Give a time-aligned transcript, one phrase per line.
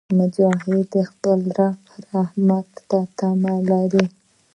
[0.19, 1.79] مجاهد د خپل رب
[2.11, 4.05] رحمت ته تمه لري.